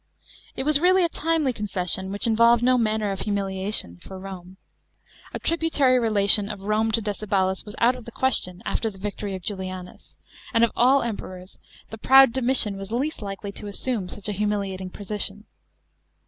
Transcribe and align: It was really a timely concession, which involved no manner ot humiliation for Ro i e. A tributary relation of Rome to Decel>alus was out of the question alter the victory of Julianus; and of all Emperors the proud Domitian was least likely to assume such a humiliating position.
It 0.55 0.63
was 0.63 0.79
really 0.79 1.05
a 1.05 1.09
timely 1.09 1.53
concession, 1.53 2.11
which 2.11 2.25
involved 2.25 2.63
no 2.63 2.75
manner 2.75 3.11
ot 3.11 3.19
humiliation 3.19 3.99
for 4.01 4.17
Ro 4.17 4.43
i 4.43 4.49
e. 4.49 4.55
A 5.35 5.39
tributary 5.39 5.99
relation 5.99 6.49
of 6.49 6.61
Rome 6.61 6.91
to 6.93 7.03
Decel>alus 7.03 7.63
was 7.67 7.75
out 7.77 7.95
of 7.95 8.05
the 8.05 8.11
question 8.11 8.63
alter 8.65 8.89
the 8.89 8.97
victory 8.97 9.35
of 9.35 9.43
Julianus; 9.43 10.15
and 10.55 10.63
of 10.63 10.71
all 10.75 11.03
Emperors 11.03 11.59
the 11.91 11.99
proud 11.99 12.33
Domitian 12.33 12.77
was 12.77 12.91
least 12.91 13.21
likely 13.21 13.51
to 13.51 13.67
assume 13.67 14.09
such 14.09 14.27
a 14.27 14.31
humiliating 14.31 14.89
position. 14.89 15.45